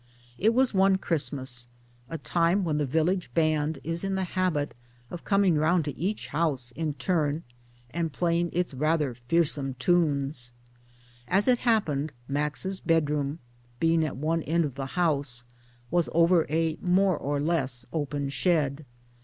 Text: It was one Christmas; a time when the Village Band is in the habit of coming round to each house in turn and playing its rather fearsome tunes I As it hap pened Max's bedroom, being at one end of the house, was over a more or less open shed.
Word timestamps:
It 0.39 0.55
was 0.55 0.73
one 0.73 0.97
Christmas; 0.97 1.67
a 2.09 2.17
time 2.17 2.63
when 2.63 2.79
the 2.79 2.87
Village 2.87 3.31
Band 3.35 3.77
is 3.83 4.03
in 4.03 4.15
the 4.15 4.23
habit 4.23 4.73
of 5.11 5.23
coming 5.23 5.57
round 5.57 5.85
to 5.85 5.95
each 5.95 6.29
house 6.29 6.71
in 6.71 6.95
turn 6.95 7.43
and 7.91 8.11
playing 8.11 8.49
its 8.51 8.73
rather 8.73 9.13
fearsome 9.13 9.75
tunes 9.75 10.53
I 11.27 11.37
As 11.37 11.47
it 11.47 11.59
hap 11.59 11.85
pened 11.85 12.09
Max's 12.27 12.79
bedroom, 12.81 13.37
being 13.79 14.03
at 14.03 14.17
one 14.17 14.41
end 14.41 14.65
of 14.65 14.73
the 14.73 14.87
house, 14.97 15.43
was 15.91 16.09
over 16.13 16.47
a 16.49 16.79
more 16.81 17.15
or 17.15 17.39
less 17.39 17.85
open 17.93 18.29
shed. 18.29 18.85